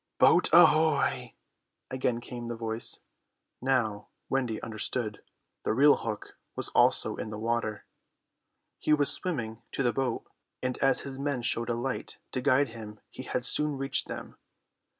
[0.17, 1.35] "Boat ahoy!"
[1.91, 3.01] again came the voice.
[3.61, 5.21] Now Wendy understood.
[5.61, 7.85] The real Hook was also in the water.
[8.79, 10.25] He was swimming to the boat,
[10.59, 14.37] and as his men showed a light to guide him he had soon reached them.